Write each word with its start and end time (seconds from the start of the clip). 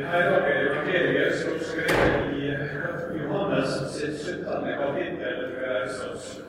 I 0.00 0.02
hellige 0.02 0.52
evangeliet 0.60 1.34
som 1.34 1.58
skrevet 1.60 2.36
i 2.36 2.56
Johannes 3.18 3.68
sitt 3.92 4.20
17. 4.20 4.44
kapittel 4.78 5.56
vers 5.60 5.98
oss. 6.12 6.40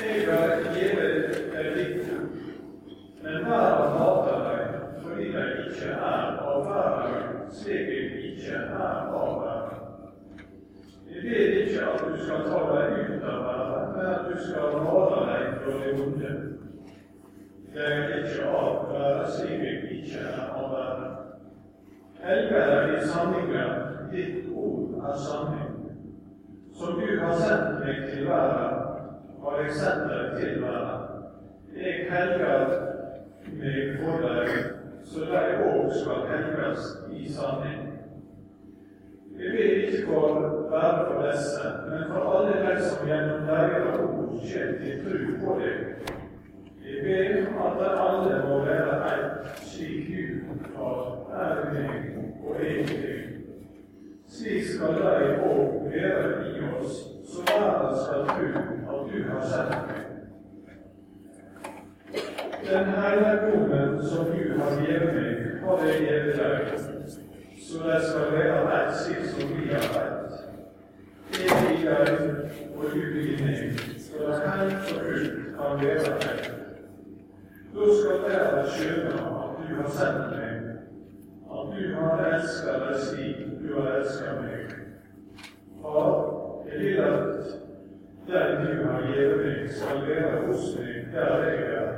Jeg 0.00 0.24
har 0.30 0.64
gitt 0.72 0.96
deg 1.52 1.68
ditt 1.76 2.08
men 3.22 3.44
verden 3.50 3.92
hater 3.98 4.40
deg 4.48 4.80
fordi 5.02 5.28
de 5.36 5.44
ikke 5.66 5.92
er 5.92 6.40
av 6.40 6.66
verden, 6.70 7.44
slik 7.52 7.92
jeg 7.92 8.24
ikke 8.30 8.64
er 8.64 9.12
av 9.20 9.38
verden. 9.44 10.08
Jeg 11.12 11.28
vet 11.28 11.60
ikke 11.66 11.92
at 11.92 12.08
du 12.08 12.16
skal 12.24 12.48
ta 12.48 12.64
deg 12.72 12.98
ut 13.12 13.30
av 13.34 13.46
verden, 13.52 13.94
men 13.98 14.12
at 14.16 14.28
du 14.32 14.44
skal 14.48 14.82
vare 14.88 15.24
deg 15.34 15.56
fra 15.60 15.78
det 15.84 15.96
onde. 16.00 16.53
Er 17.74 18.24
ikke 18.24 18.48
av 18.48 18.90
jeg 19.38 19.78
ikke 19.90 20.18
er 20.18 20.50
av 20.54 20.68
verden. 20.70 21.14
Helge 22.22 22.60
deg 22.70 22.92
i 22.94 23.06
sanningen, 23.08 23.80
ditt 24.12 24.52
ord 24.54 24.92
er 25.08 25.16
sanning. 25.18 25.72
Som 26.78 27.00
du 27.00 27.18
har 27.18 27.34
sendt 27.40 27.82
meg 27.82 28.06
til 28.12 28.28
verden, 28.28 29.10
har 29.42 29.58
jeg 29.58 29.74
sendt 29.80 30.06
deg 30.12 30.38
til 30.38 30.62
verden. 30.62 31.26
Jeg 31.74 32.06
helger 32.12 32.76
meg 33.58 33.98
for 33.98 34.22
deg, 34.22 34.54
så 35.10 35.26
de 35.32 35.44
òg 35.66 35.90
skal 35.98 36.26
helges 36.30 36.90
i 37.10 37.26
sanning. 37.32 37.86
Vi 39.34 39.50
vil 39.50 39.88
ikke 39.88 40.06
for 40.06 40.70
være 40.70 41.06
for 41.10 41.26
disse, 41.26 41.78
men 41.90 42.06
for 42.12 42.36
alle 42.36 42.54
de 42.54 42.82
som 42.86 43.08
gjennom 43.08 43.48
deres 43.50 43.98
ord 43.98 44.14
kommer 44.30 44.78
til 44.78 45.02
tro 45.02 45.40
på 45.42 45.58
deg. 45.64 46.23
Jeg 46.94 47.04
ber 47.04 47.64
at 47.64 47.98
alle 48.06 48.48
må 48.48 48.64
være 48.64 49.14
ett, 49.14 49.62
slik 49.62 50.06
Gud 50.06 50.76
har 50.76 51.14
er 51.40 51.72
meg 51.72 52.18
og 52.46 52.56
jeg. 52.62 52.88
Slik 54.28 54.64
skal 54.64 54.94
de 54.94 55.42
òg 55.42 55.90
være 55.90 56.46
i 56.46 56.62
oss, 56.78 56.94
så 57.32 57.38
verden 57.48 57.96
skal 58.04 58.26
tro 58.28 58.46
at 58.92 59.00
du 59.10 59.18
har 59.28 59.42
sendt 59.50 59.74
meg. 59.88 60.02
Den 62.70 62.84
herligdommen 62.84 64.06
som 64.08 64.24
du 64.24 64.60
har 64.60 64.70
gitt 64.80 65.14
meg, 65.14 65.36
har 65.64 65.86
jeg 65.86 66.00
gitt 66.00 66.36
deg, 66.38 66.54
så 67.66 67.78
de 67.86 68.00
skal 68.06 68.32
være 68.32 68.82
ett 68.82 68.98
slik 69.02 69.24
som 69.32 69.56
vi 69.56 69.70
har 69.72 69.88
vært. 69.96 70.32
Jeg 71.32 71.48
deg, 71.84 72.18
og 72.76 72.84
du 72.92 73.00
blir 73.00 73.46
meg, 73.46 73.80
så 73.98 74.28
de 74.28 74.44
helt 74.50 74.74
og 74.74 75.00
fullt 75.00 75.56
kan 75.56 75.82
være 75.82 76.20
ett. 76.20 76.63
Da 77.74 77.80
skal 77.98 78.20
verden 78.22 78.66
skjønne 78.70 79.12
at 79.18 79.54
du 79.58 79.74
har 79.76 79.88
sendt 79.90 80.26
meg, 80.30 80.66
at 81.54 81.70
du 81.74 81.94
har 81.96 82.20
elsket 82.28 82.82
deg 82.84 83.00
slik 83.02 83.40
du 83.62 83.72
har 83.74 83.88
elsket 83.96 84.36
meg. 84.42 84.74
Far, 85.82 86.12
jeg 86.68 86.78
vil 86.80 87.00
at 87.02 87.48
den 88.28 88.62
du 88.62 88.84
har 88.86 89.02
gitt 89.08 89.34
meg, 89.40 89.64
skal 89.74 90.04
være 90.06 90.44
hos 90.46 90.68
meg 90.78 91.10
der 91.16 91.42
jeg 91.48 91.64
er 91.80 91.90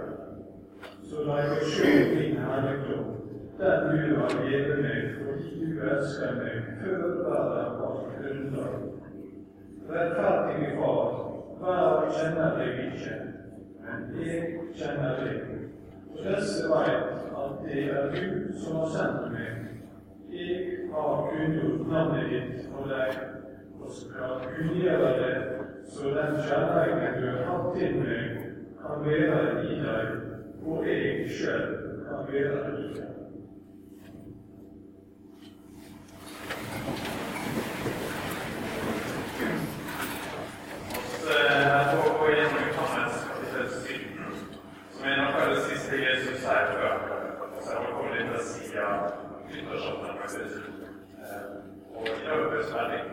så 1.11 1.27
la 1.27 1.37
jeg 1.45 1.69
se 1.75 1.93
din 2.15 2.41
herligdom, 2.47 3.13
den 3.61 3.85
du 3.91 4.17
har 4.21 4.33
gitt 4.49 4.73
meg 4.81 5.13
fordi 5.19 5.61
du 5.61 5.85
elsker 5.91 6.41
meg 6.41 6.73
før 6.81 7.05
verden 7.21 7.77
var 7.83 8.01
grunnlag. 8.17 8.81
Rettferdige 9.93 10.73
Far, 10.81 11.15
verden 11.61 12.17
kjenner 12.17 12.59
deg 12.63 12.83
ikke, 12.89 13.21
men 13.85 14.11
jeg 14.25 14.43
kjenner 14.81 15.21
deg. 15.21 15.66
Og 16.17 16.25
disse 16.25 16.65
at 16.75 17.51
det 17.65 17.83
er 17.85 18.11
du 18.11 18.59
som 18.59 18.77
har 18.77 18.89
sendt 18.95 19.33
meg. 19.33 19.67
Jeg 20.33 20.79
har 20.93 21.27
kunngjort 21.31 21.89
navnet 21.91 22.31
ditt 22.33 22.63
for 22.71 22.89
deg, 22.89 23.19
og 23.81 23.91
skal 23.93 24.47
kunngjøre 24.55 25.11
det, 25.21 25.35
så 25.93 26.15
den 26.17 26.41
kjærligheten 26.49 27.21
du 27.23 27.29
har 27.29 27.45
hatt 27.51 27.69
til 27.77 28.01
meg, 28.01 28.41
kan 28.81 29.05
være 29.05 29.45
i 29.65 29.81
deg 29.85 30.17
og 30.67 30.87
jeg 30.87 31.31
sjøl 31.31 31.69
kan 32.09 32.33
være 32.33 32.79
i 32.81 32.89
det. 32.95 33.16
Til 48.77 48.85
sida 48.85 49.63
nyttårsaften, 49.63 50.19
faktisk. 50.23 50.57
Og 51.95 52.07
det 52.07 52.65
spenning. 52.65 53.05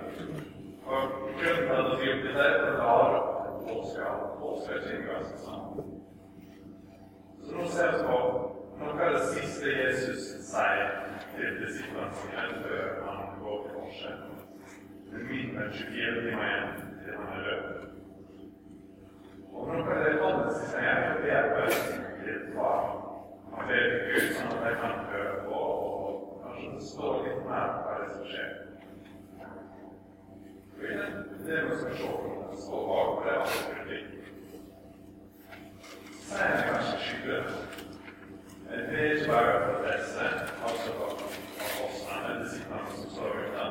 Og 0.85 1.01
grunnen 1.39 1.67
til 1.67 1.73
at 1.73 1.99
vi 1.99 2.05
har 2.05 2.15
gjort 2.15 2.23
dette, 2.23 2.39
er 2.39 2.59
for 2.59 2.71
å 2.71 2.97
lære 3.03 3.19
påske 3.67 4.07
og 4.09 4.33
påsketing 4.41 5.05
ganske 5.07 5.37
sammen. 5.45 5.93
Så 7.43 7.55
nå 7.55 7.67
ser 7.75 7.91
vi 7.93 8.03
på 8.09 8.19
noe 8.79 9.05
av 9.07 9.15
det 9.15 9.23
siste 9.31 9.75
Jesus 9.77 10.25
sier 10.49 10.89
til 11.35 11.59
disiplene 11.61 12.11
sine 12.19 12.47
før 12.65 12.89
han 13.07 13.37
går 13.39 13.61
på 13.67 13.75
korset. 13.77 14.25
Det 15.07 15.21
er 15.21 15.29
mindre 15.31 15.67
enn 15.67 15.77
24 15.79 16.25
timer 16.27 16.49
igjen 16.49 16.92
disse, 39.85 40.25
altså 40.65 40.91
apostlene, 41.65 42.31
disiplene 42.43 42.89
som 42.97 43.09
står 43.15 43.31
ute, 43.43 43.65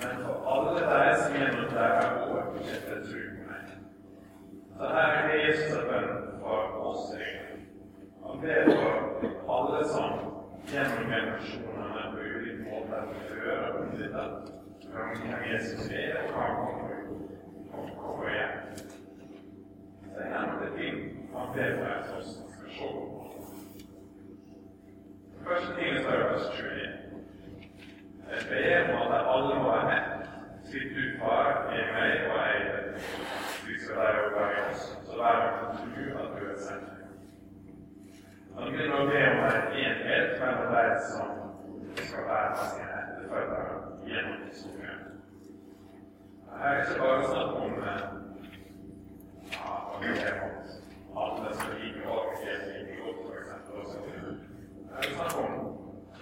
men 0.00 0.14
for 0.24 0.34
alle 0.52 0.70
de 0.80 1.16
som 1.22 1.32
gjennom 1.38 1.68
deres 1.74 2.06
kommer 2.20 2.60
til 2.64 3.00
tro 3.08 3.22
på 3.36 3.42
meg. 3.50 3.66
Så 4.76 4.88
her 4.94 5.08
er 5.18 5.34
Jesus 5.46 5.76
en 5.78 5.88
bønn 5.90 6.12
for 6.40 6.62
oss 6.90 7.04
egentlig. 7.18 7.60
Han 8.26 8.40
ber 8.44 8.62
for 8.78 9.56
alle 9.56 9.80
som 9.94 10.10
gjennom 10.72 11.04
generasjonene 11.12 12.06
på 12.12 12.18
ulike 12.36 12.64
måter 12.70 13.00
hører 13.28 13.78
om 13.80 13.92
dette, 14.00 14.24
hvem 14.92 15.46
Jesus 15.52 15.90
er, 15.90 16.16
og 16.22 16.32
hva 16.32 16.48
han 17.74 17.94
kommer 18.00 18.32
igjen. 18.32 18.52
Så 20.12 20.18
er 20.24 20.58
det 20.64 20.72
ting 20.80 20.96
han 21.36 21.54
ber 21.54 21.78
for 21.80 22.18
oss 22.18 22.34
som 22.34 22.50
skal 22.56 22.70
se 22.78 22.92
på. 22.96 23.26
Første 25.46 25.74
ting 25.80 25.98
står 26.02 26.14
i 26.14 26.18
vers 26.18 26.46
20. 26.52 26.66
Jeg 28.30 28.40
ber 28.50 28.94
om 28.94 29.12
at 29.12 29.26
alle 29.32 29.54
må 29.58 29.68
være 29.70 29.84
med, 29.90 30.26
slik 30.68 30.88
du, 30.96 31.02
far, 31.20 31.46
er 31.78 31.92
meg 31.96 32.12
og 32.30 32.38
jeg 32.46 32.60
slik 33.60 33.80
skal 33.80 33.96
de 33.96 34.24
òg 34.24 34.34
være 34.38 34.56
i 34.56 34.64
oss. 34.70 34.82
Så 35.06 35.12
verden 35.20 35.52
kan 35.58 35.70
tro 35.82 36.24
at 36.24 36.34
du 36.38 36.48
er 36.50 36.58
sendt 36.64 36.88
meg. 36.88 36.96
Han 38.56 38.72
begynner 38.72 38.98
å 39.04 39.06
be 39.12 39.22
om 39.30 39.44
en 39.46 39.70
de 40.76 40.96
som 41.10 41.28
skal 41.96 42.24
være 42.28 42.56
sine 42.56 42.86
etterfølgere 43.00 43.76
gjennom 44.06 44.40
historien. 44.48 45.02
Her 46.58 46.68
er 46.68 46.80
ikke 46.80 47.00
bare 47.00 47.24
snakk 47.30 47.50
om 47.64 47.72
ja, 49.52 50.32
alle 51.22 51.54
som 51.54 51.70
liker 51.80 52.06
å 52.08 52.18
like 52.42 52.96
godt, 53.02 53.20
f.eks. 53.30 53.96
Her 54.90 54.98
er 54.98 55.10
snakk 55.14 55.34
om 55.44 55.52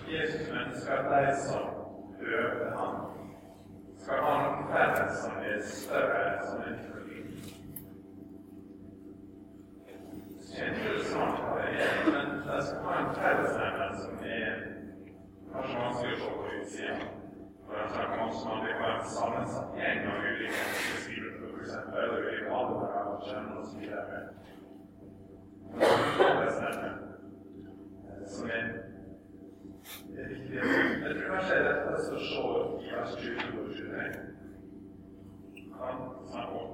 Jesus 0.09 0.49
ønsker 0.49 0.93
at 0.99 1.27
de 1.27 1.37
som 1.47 1.63
hører 2.21 2.77
ham, 2.79 2.97
skal 4.05 4.19
ha 4.27 4.35
noe 4.43 4.67
felles 4.73 5.15
som 5.23 5.39
er 5.51 5.63
større 5.75 6.25
som 6.49 6.59
en. 6.69 6.83
Kjenner 10.55 10.93
du 10.93 11.01
snart 11.03 11.41
hva 11.43 11.55
det 11.59 11.71
er, 11.83 12.05
men 12.07 12.37
de 12.47 12.59
skal 12.67 12.85
ha 12.87 12.99
en 13.01 13.15
fellesnevner 13.17 13.84
er 13.84 13.84
kanskje 15.55 15.79
å 15.89 15.93
se 15.99 16.11
på 16.21 16.29
utsida. 16.59 16.97
For 17.67 17.75
de 17.81 17.85
snakker 17.95 18.23
om 18.23 18.33
som 18.33 18.51
kan 18.51 18.61
være 18.67 18.99
en 18.99 19.07
sammensatt 19.17 19.79
gjeng 19.79 20.01
av 20.11 20.27
ulike 20.29 20.65
beskrivelser, 20.91 21.49
f.eks. 21.55 21.75
eller 21.93 22.19
ulike 22.19 22.51
aldre 22.59 22.87
og 23.13 23.19
kjønn 23.29 23.51
osv. 23.61 23.79
Fellesnevner 26.19 26.95
som 28.35 28.51
er, 28.51 28.55
er. 28.55 28.65
Jeg 30.15 30.29
det 31.05 31.57
er 31.57 31.67
lettest 31.69 32.13
å 32.13 32.21
se 32.25 32.45
i 32.85 32.93
vers 32.95 33.17
22 33.21 33.61
og 33.61 33.73
23. 33.79 34.05
Han 35.81 36.05
snakker 36.31 36.61
om 36.61 36.71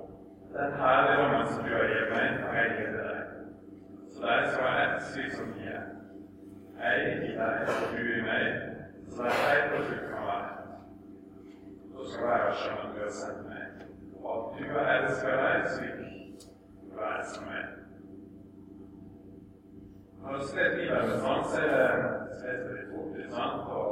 den 0.54 0.76
herligdommen 0.82 1.48
som 1.48 1.64
du 1.64 1.72
har 1.74 1.88
gitt 1.90 2.12
meg, 2.14 2.44
har 2.44 2.58
jeg 2.60 2.76
gitt. 2.78 3.00
Så 4.10 4.26
de 4.26 4.50
skal 4.50 4.64
være 4.64 4.84
ett 4.84 5.02
slik 5.10 5.32
som 5.32 5.52
de 5.56 5.66
er. 5.72 5.88
Jeg 6.80 6.94
i 7.28 7.32
deg 7.36 7.72
og 7.74 7.96
du 7.96 8.02
i 8.14 8.22
meg, 8.24 8.69
så 9.20 9.26
det 9.26 9.32
er 9.32 9.60
helt 9.60 9.72
og 9.72 9.80
du 9.90 9.96
kan 10.10 10.22
være. 10.30 10.50
Da 11.92 12.00
skal 12.10 12.28
jeg 12.28 12.54
skjønne 12.60 12.84
at 12.84 12.94
du 12.94 13.00
har 13.04 13.10
sendt 13.20 13.42
meg, 13.48 13.64
og 14.22 14.30
at 14.36 14.44
du 14.58 14.62
har 14.74 14.86
elsket 14.94 15.34
deg 15.40 15.56
slik 15.74 15.96
du 16.90 16.94
har 16.98 17.10
elsket 17.18 17.44
meg. 17.50 17.64
Når 20.22 20.30
du 20.32 20.46
skriver 20.48 20.72
Bibelen 20.76 21.20
sånn, 21.24 21.44
så 21.50 21.58
er 21.60 21.68
det 21.74 21.82
leser 22.46 22.72
litt 22.78 22.88
fort, 22.94 23.12
ikke 23.18 23.34
sant? 23.34 23.60
Og 23.76 23.84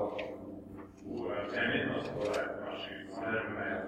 ordet 1.18 1.44
kommer 1.52 1.76
inn, 1.76 1.92
og 1.92 2.00
så 2.06 2.16
går 2.16 2.28
det 2.38 2.46
kanskje 2.64 2.90
ut. 2.96 3.12
Sånn 3.12 3.28
er 3.28 3.36
det 3.36 3.44
med 3.50 3.60
meg. 3.60 3.80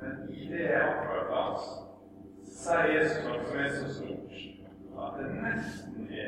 Men 0.00 0.12
i 0.40 0.50
det 0.56 0.68
akkurat 0.80 1.30
da, 1.36 1.44
så 1.62 1.72
sier 2.64 2.94
Jesus 2.96 3.22
noe 3.28 3.46
som 3.46 3.62
er 3.62 3.70
så 3.78 3.86
stort 4.00 4.30
at 5.06 5.22
det 5.22 5.30
nesten 5.38 6.02
er 6.10 6.27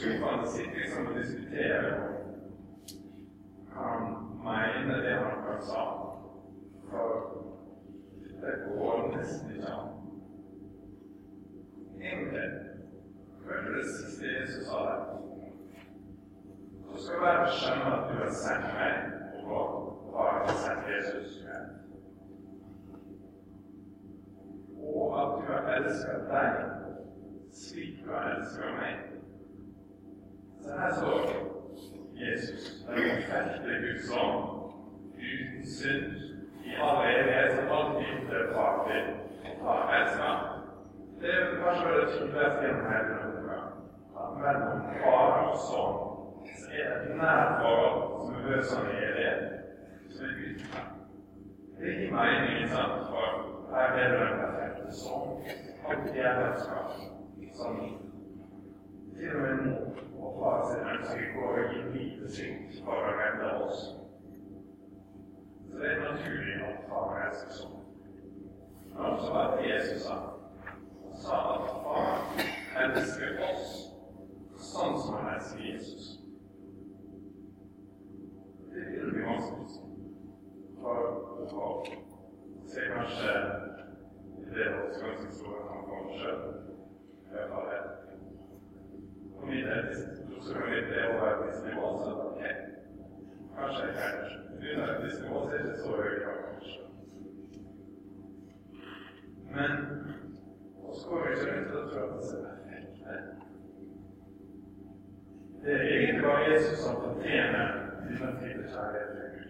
Filosofene 0.00 0.46
sitter 0.48 0.76
liksom 0.76 1.06
og 1.06 1.14
diskuterer 1.14 1.96
hva 3.72 3.88
han 3.88 4.04
mener 4.44 5.02
det 5.04 5.16
han 5.16 5.42
kan 5.44 5.60
sa. 5.62 5.82
For 6.90 7.08
det 8.40 8.54
går 8.64 9.10
nesten 9.16 9.50
ikke 9.56 9.72
an. 9.74 9.90
Egentlig 12.00 12.46
hørte 13.44 13.76
det 13.76 13.84
siste 13.90 14.24
Jesus 14.26 14.66
sa 14.70 14.80
der. 14.88 15.04
Du 16.86 16.96
skal 16.96 17.20
bare 17.20 17.52
skjønne 17.58 17.92
at 17.98 18.08
du 18.08 18.16
har 18.22 18.34
sendt 18.40 18.72
meg, 18.80 18.94
og 19.44 20.16
har 20.16 20.48
sendt 20.64 20.84
Jesus. 20.96 21.36
Og 24.80 25.22
at 25.22 25.36
du 25.36 25.52
har 25.52 25.72
elsket 25.76 26.28
deg 26.32 26.70
slik 27.52 28.04
du 28.04 28.10
har 28.14 28.30
elsket 28.34 28.74
meg. 28.79 28.79
Så 30.70 30.78
her 30.78 30.92
står 30.94 31.20
Jesus, 32.14 32.84
den 32.86 32.96
perfekte 32.96 33.70
Guds 33.82 34.10
ånd, 34.22 34.44
uten 35.16 35.66
synd, 35.66 36.12
i 36.64 36.70
all 36.86 36.98
evighet, 37.12 37.52
som 37.56 37.72
alltid 37.76 38.28
til 38.28 38.44
far 38.54 38.74
til. 38.88 39.04
Det 41.20 41.30
er 41.30 41.46
kanskje 41.64 41.96
det 41.96 42.08
tydeligste 42.12 42.60
gjennom 42.62 42.86
hele 42.92 43.16
boka. 43.22 43.58
At 44.20 44.30
mellom 44.42 44.84
far 45.02 45.32
og 45.48 45.56
sønn 45.66 45.98
så 46.60 46.68
er 46.78 46.88
det 46.90 47.10
et 47.10 47.16
nært 47.22 47.50
forhold 47.62 48.20
som 48.20 48.34
er 48.36 48.46
løsende 48.50 48.92
i 48.98 49.10
det, 49.18 49.32
som 50.14 50.24
er 50.26 50.34
Gud. 50.38 50.54
Det 51.80 51.96
gir 51.98 52.14
mening, 52.14 52.68
sant, 52.76 53.02
for 53.10 53.26
her 53.74 53.98
er 54.02 54.08
det 54.12 54.20
den 54.20 54.38
perfekte 54.44 54.94
sønn. 55.02 55.34
er 55.88 56.06
djevelskap 56.14 56.90
som 57.58 57.82
til 59.20 59.36
og 59.36 59.42
med 59.42 59.56
mor 59.64 60.26
og 60.26 60.36
far 60.40 60.58
sin 60.68 60.88
ønsker 60.92 61.32
går 61.34 61.48
og 61.62 61.72
gir 61.72 61.88
livet 61.94 62.30
sitt 62.36 62.76
for 62.84 63.08
å 63.08 63.16
redde 63.18 63.48
oss. 63.64 63.82
Så 65.68 65.80
det 65.80 65.90
er 65.90 66.00
naturlig 66.04 66.54
at 66.68 66.86
far 66.88 67.18
elsker 67.26 67.52
sånn. 67.58 67.74
Men 68.86 69.02
også 69.10 69.34
at 69.42 69.60
Jesus 69.66 70.06
sa 70.06 70.16
sa 71.24 71.40
at 71.52 71.68
far 71.84 72.86
elsker 72.86 73.42
oss 73.50 73.76
sånn 74.70 74.96
som 75.02 75.18
han 75.18 75.28
elsker 75.34 75.66
Jesus. 75.66 76.08
Det 78.72 78.86
vil 78.94 79.12
bli 79.18 79.26
vanskelig 79.28 79.68
for 80.80 81.60
å 81.60 81.70
se 82.72 82.88
kanskje 82.94 83.36
det 84.56 84.72
hos 84.78 85.04
ganske 85.04 85.32
store 85.36 85.64
kan 85.68 85.88
komme 85.92 86.16
sjøl. 86.22 86.60
Så 90.50 90.56
kan 90.56 90.70
vi 90.70 90.76
det 90.76 91.02
over 91.10 91.26
et 91.26 91.46
visst 91.46 91.66
nivå, 91.66 91.86
så 92.04 92.10
ok, 92.28 92.42
kanskje 93.56 93.84
Under 94.72 94.94
et 94.94 95.04
visst 95.04 95.22
nivå 95.22 95.36
er 95.40 95.50
det 95.50 95.58
ikke 95.58 95.76
så 95.78 95.90
høy 95.96 96.14
krav, 96.22 96.38
kanskje. 96.46 96.82
Men 99.54 99.70
også 100.88 101.08
går 101.08 101.22
vi 101.22 101.30
ikke 101.32 101.52
rundt 101.52 101.76
og 101.76 101.90
tror 101.90 102.02
at 102.02 102.10
det 102.22 102.38
er 102.38 102.44
perfekt. 102.46 103.30
Det 105.62 105.72
er 105.74 105.82
egentlig 105.82 106.24
bare 106.24 106.50
Jesus 106.50 106.78
som 106.78 106.94
fortjener 107.04 107.66
denne 108.08 108.30
type 108.42 108.64
kjærlighet 108.74 109.10
til 109.16 109.26
Gud. 109.34 109.48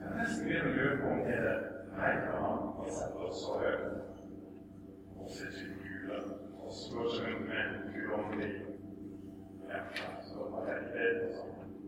Jeg 0.00 0.18
nesten 0.18 0.44
begynne 0.44 0.70
å 0.70 0.76
lure 0.76 1.00
på 1.00 1.06
om 1.14 1.24
det 1.28 1.38
er 1.38 1.58
helt 2.02 2.28
han 2.34 2.60
har 2.76 2.92
sett 2.98 3.24
oss 3.26 3.46
så 3.46 3.62
høyt. 3.62 3.88
Er 5.24 5.48
ikke 5.48 5.74
gule. 5.82 6.22
Og 6.60 6.70
så 6.76 6.94
går 6.94 7.04
ikke 7.10 7.26
rundt 7.26 7.48
med 7.48 7.60
en 7.64 7.92
guddommelig 7.94 8.54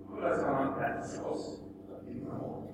Hvordan 0.08 0.44
kan 0.44 0.54
han 0.54 0.96
elske 0.96 1.24
oss 1.24 1.62
på 1.86 2.34
måten? 2.38 2.66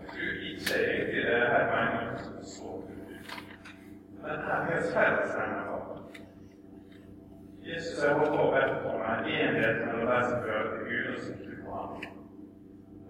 Jeg 0.00 0.08
tror 0.08 0.32
ikke 0.50 0.74
egentlig 0.90 1.22
det 1.24 1.34
er 1.36 1.52
helt 1.54 1.70
meningen 1.74 2.18
som 2.18 2.44
så 2.44 2.82
Men 4.22 4.36
her 4.46 4.60
er 4.70 4.78
et 4.78 4.92
fellesnevner 4.94 5.64
for 5.66 5.98
Jesus 7.68 8.02
har 8.02 8.14
holdt 8.18 8.34
på 8.36 8.42
å 8.42 8.52
bedt 8.54 8.86
om 8.90 9.00
en 9.10 9.24
enhet 9.36 9.80
mellom 9.86 10.06
de 10.10 10.18
som 10.28 10.44
hører 10.48 10.68
til 10.74 10.84
Gud, 10.90 11.06
og 11.14 11.20
som 11.24 11.34
tror 11.44 11.58
på 11.64 11.70
ham. 11.76 11.90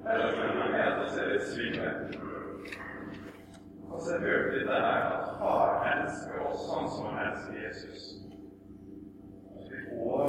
Fellesnevneren 0.07 0.75
er 0.75 0.87
at 0.91 0.99
vi 1.03 1.21
er 1.23 1.33
litt 1.33 1.47
svikne. 1.53 1.91
Og 3.91 4.01
så 4.01 4.13
har 4.13 4.19
jeg 4.19 4.29
hørt 4.29 4.73
her, 4.73 5.11
at 5.19 5.37
Far 5.39 5.87
elsker 5.93 6.47
oss 6.51 6.67
som 6.71 7.15
han 7.15 7.29
Jesus. 7.65 8.28
Sånn 10.19 10.29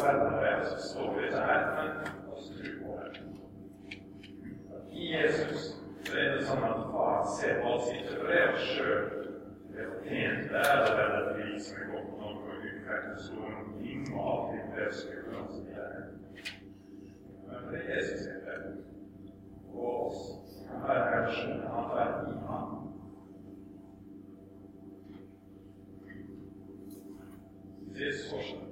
det 28.00 28.08
er 28.08 28.14
fortsetter. 28.30 28.69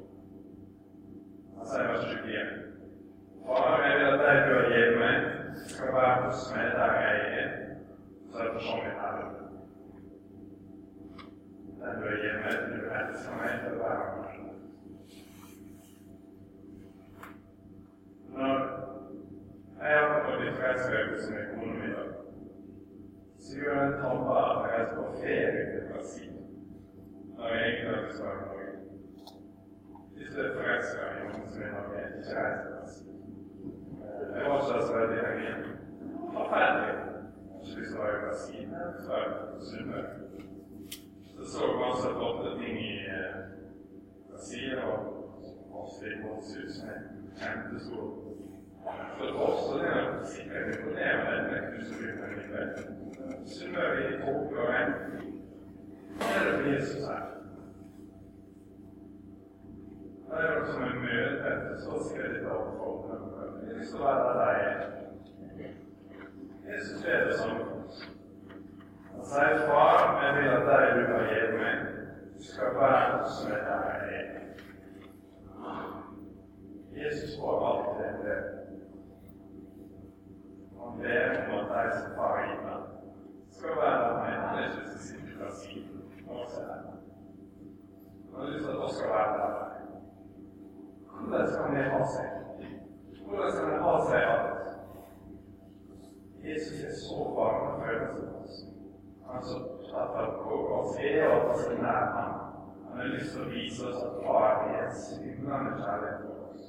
Han 1.68 1.76
sier 1.76 1.88
vers 1.88 2.06
21. 2.06 2.64
Far, 3.46 3.82
jeg 3.86 3.96
vil 4.00 4.06
at 4.08 4.20
deg 4.20 4.38
du 4.48 4.54
har 4.56 4.68
gitt 4.72 4.94
meg, 5.00 5.18
skal 5.68 5.90
være 5.96 6.22
hos 6.22 6.44
meg 6.56 6.68
der 6.78 6.94
jeg 7.00 7.18
er, 7.40 7.50
så 8.32 8.38
er 8.44 8.54
det 8.54 8.62
sånn 8.68 8.86
i 8.86 8.94
Herren. 9.00 9.34
Den 11.82 12.00
bør 12.04 12.16
gi 12.22 12.32
meg, 12.38 12.56
du 12.72 12.80
elsker 13.02 13.36
meg 13.42 13.52
til 13.66 13.76
å 13.76 13.82
være 13.82 14.06
med. 14.16 14.40
Når 18.38 18.56
jeg 19.84 20.00
har 20.00 20.16
fått 20.16 20.44
litt 20.46 20.64
reiseøvelse 20.64 21.30
med 21.36 21.46
kona 21.52 21.76
mi, 21.82 21.90
så 23.44 23.60
gjør 23.60 23.82
jeg 23.82 23.90
en 23.90 24.00
tabbe 24.06 24.40
at 24.46 24.56
jeg 24.56 24.72
reiser 24.72 24.96
på 25.02 25.10
ferie 25.20 25.72
til 25.74 25.90
Brasil 25.92 26.36
når 27.38 27.58
jeg 27.58 27.68
egentlig 27.68 28.16
skal 28.16 28.47
i 30.38 30.46
er 30.46 30.54
forelska 30.54 31.00
i 31.18 31.30
som 31.52 31.62
i 31.62 31.70
ikke 32.20 32.34
reis 32.40 32.60
til 32.62 32.72
Brasil. 32.80 33.08
Jeg 34.36 34.50
var 34.50 34.58
ikke 34.58 34.88
så 34.88 34.94
veldig 34.98 35.20
lenge. 35.28 35.52
Forferdelig. 36.34 36.88
Jeg 36.88 37.66
ikke 37.66 37.80
lyst 37.80 37.92
til 37.92 38.00
å 38.00 38.04
være 38.04 38.18
i 38.18 38.26
så 39.06 39.12
er 39.20 39.26
det 39.32 39.68
Sunnmøre. 39.70 40.12
Så 41.38 41.46
så 41.54 41.70
masse 41.84 42.12
ting 42.60 42.76
i 42.84 42.94
eh, 43.16 43.40
og 44.92 45.00
ofte 45.82 46.12
i 46.12 46.20
Målshus 46.22 46.78
med 46.86 46.98
kjempestor 47.40 48.06
For 49.18 49.40
også 49.48 49.80
det 49.80 49.88
er 49.96 50.06
sikkert 50.36 50.76
imponerende 50.76 51.50
med 51.50 51.66
knusebyggene 51.72 52.28
i. 52.36 52.86
I 54.10 54.22
tåke 54.22 54.62
og 54.62 54.70
regn. 54.70 54.94
Det 56.20 56.54
for 56.60 56.70
Jesus? 56.74 57.10
Det 60.28 60.36
er 60.44 60.50
noe 60.54 60.66
som 60.68 60.82
er 60.84 60.96
møte, 61.00 61.52
så 61.80 61.92
skal 62.04 62.34
det 62.34 62.40
ta 62.44 62.52
opp 62.56 62.72
folk. 62.80 63.04
Jeg 63.08 63.70
har 63.70 63.78
lyst 63.80 63.94
til 63.94 64.02
å 64.02 64.08
være 64.08 64.32
der 64.38 64.52
jeg 64.58 64.66
er. 64.72 64.82
Jesus 66.68 67.04
ber 67.06 67.20
det 67.28 67.38
sånn 67.40 67.62
for 67.62 67.70
oss. 67.86 68.00
Han 69.14 69.24
sier, 69.32 69.56
'Far, 69.70 69.98
jeg 70.24 70.32
vil 70.38 70.50
at 70.56 70.66
deg 70.68 70.84
du 70.98 71.02
har 71.14 71.24
gitt 71.32 71.54
meg, 71.62 71.78
skal 72.50 72.76
være 72.82 73.06
hos 73.22 73.36
meg 73.48 73.60
der 73.70 73.82
jeg 73.88 74.20
er'. 74.20 74.38
Jesus 76.98 77.32
får 77.40 77.56
alltid 77.70 78.04
det 78.04 78.12
det. 78.26 78.40
Han 80.82 80.92
ber 81.02 81.30
om 81.46 81.56
at 81.60 81.68
de 81.72 82.00
som 82.00 82.12
far 82.16 82.32
har 82.36 82.44
gitt 82.50 82.68
ham, 82.68 82.84
skal 83.52 83.74
være 83.82 84.00
der 84.04 84.16
med. 84.24 84.34
Han 84.44 84.58
er 84.58 84.64
ikke 84.68 84.84
så 84.92 85.00
sikker 85.08 85.34
på 85.40 85.46
å 85.48 85.56
si 85.64 85.74
noe 88.68 88.90
skal 88.94 89.10
være 89.10 89.34
der. 89.40 89.67
Hvordan 91.20 91.48
skal 91.52 91.76
det 91.76 91.84
ha 91.94 92.02
seg? 92.16 92.28
Hvordan 93.26 93.52
skal 93.52 93.68
det 93.72 93.80
ha 93.86 93.94
seg 94.10 94.22
at 94.36 94.46
Jesus 96.48 96.84
er 96.88 96.94
så 97.04 97.20
varm 97.38 97.68
og 97.68 97.82
følelser 97.84 98.24
for 98.32 98.40
oss? 98.44 98.56
Han 99.28 99.36
er 99.38 99.46
så 99.50 99.58
opptatt 99.60 100.12
av 100.22 100.28
oss, 100.80 100.98
er 101.00 101.28
oss 101.36 101.64
nær 101.82 102.06
ham. 102.16 102.34
Han 102.90 102.98
har 103.02 103.14
lyst 103.14 103.34
til 103.34 103.44
å 103.44 103.52
vise 103.52 103.88
oss 103.90 104.04
at 104.08 104.20
far 104.26 104.52
er 104.70 104.80
en 104.86 104.96
svimlende 105.04 105.74
kjærlighet 105.82 106.20
for 106.24 106.34
oss. 106.48 106.66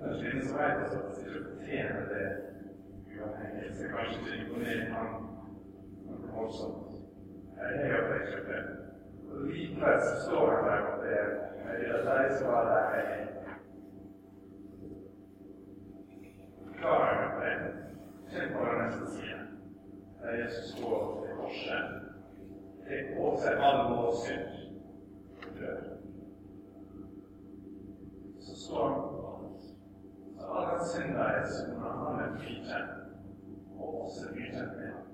Kanskje 0.00 0.30
ingen 0.30 0.46
som 0.48 0.58
vet 0.58 0.82
oss 0.86 0.94
at 0.98 1.06
vi 1.24 1.42
fortjener 1.48 2.02
det 2.14 2.28
uavhengig, 3.20 3.74
skal 3.74 3.90
kanskje 3.96 4.20
ikke 4.20 4.38
imponere 4.42 4.84
ham 4.94 5.10
voldsomt. 6.34 6.90
Jeg 7.56 7.90
er 7.90 8.00
det 8.08 8.20
ikke 8.26 8.42
det. 8.50 8.62
Og 9.30 9.36
Likevel 9.46 10.00
så 10.00 10.14
står 10.24 10.46
han 10.54 10.64
der 10.68 10.80
og. 10.80 10.89
Jeg 10.89 10.89
vil 12.30 12.36
at 12.36 12.38
de 12.38 12.38
som 12.38 12.52
var 12.52 12.64
der, 12.64 12.94
jeg 12.94 13.20
er. 13.20 13.26
Klarer 16.78 17.22
jeg 17.22 17.60
det? 17.60 17.80
Den 18.30 18.86
neste 18.86 19.10
siden. 19.10 19.60
Der 20.22 20.44
Jesus 20.44 20.78
står 20.78 21.26
ved 21.26 21.36
korset. 21.36 21.84
Tar 22.88 23.16
på 23.16 23.36
seg 23.42 23.52
all 23.66 23.80
vår 23.90 24.12
synd 24.24 24.46
og 25.42 25.58
dør. 25.58 25.80
Så 28.40 28.56
står 28.66 28.88
han 28.88 29.00
på 29.00 29.18
alt. 29.32 29.62
Så 30.38 30.46
all 30.46 30.66
den 30.72 30.86
synda 30.86 31.22
er 31.22 31.46
sona. 31.46 31.92
Han 32.02 32.20
er 32.24 32.38
frikjent. 32.38 32.90
Og 33.78 34.04
oss 34.04 34.22
er 34.24 34.34
med 34.34 34.92
ham. 34.92 35.06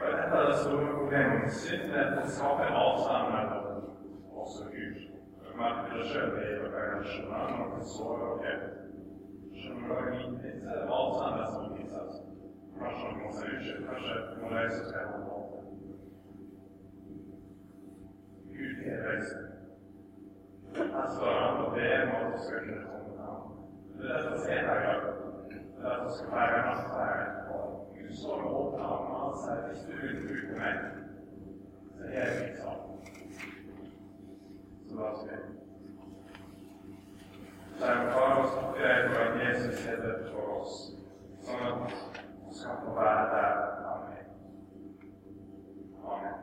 Og 0.00 0.08
et 0.08 0.32
av 0.32 0.50
de 0.50 0.58
store 0.62 0.92
problemene 0.96 1.40
med 1.44 1.50
synd 1.50 1.92
er 1.92 2.04
at 2.06 2.18
det 2.18 2.32
skaper 2.32 2.76
avstand 2.82 3.32
mellom 3.32 3.65
hvis 29.66 29.84
du 29.86 29.92
vil 30.06 30.16
bruke 30.26 30.58
meg, 30.58 30.74
så 31.96 32.02
er 32.04 32.30
jeg 32.30 32.42
mitt 32.42 32.58
sammen. 32.58 33.55
thank 34.96 35.56
Zijn 37.78 38.10
vrouw 38.10 38.72
kreeg 38.72 39.14
van 39.14 39.38
Jezus 39.38 39.84
het 39.84 40.30
voor 40.32 40.58
ons. 40.58 40.92
Zonder 41.40 41.72
ons 42.46 42.62
kan 42.62 42.76
voorwaarde 42.84 43.36
Amen. 43.84 44.26
Amen. 46.04 46.35